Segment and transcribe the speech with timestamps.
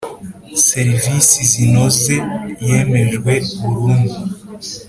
[0.67, 2.15] serivisi zinoze
[2.65, 4.17] yemejwe burundu